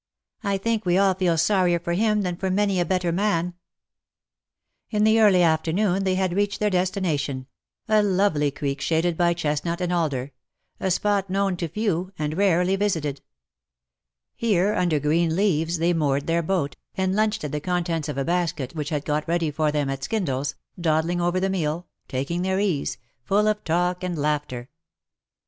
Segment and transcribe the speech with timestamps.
[0.43, 3.53] I think we all feel sorrier for him than for many a better man/^
[4.89, 7.45] In the early afternoon they had reached their destination—
[7.87, 10.31] a lovely creek shaded by chestnut and alder—
[10.79, 13.21] a spot known to few, and rarely visited.
[14.35, 18.25] Here, under green leaves, they moored their boat, and lunched on the contents of a
[18.25, 22.41] basket which had been got ready for them at Skindle's— dawdling over the meal— taking
[22.41, 22.97] their ease—
[23.27, 24.69] full of talk and laughter.